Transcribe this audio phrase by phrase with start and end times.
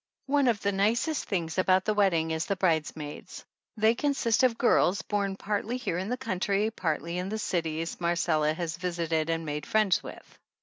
[0.25, 3.45] One of the nicest things about the wedding is the bridesmaids.
[3.77, 8.53] They consist of girls born partly here in the country, partly in the cities Marcella
[8.55, 10.39] has visited and made friends with.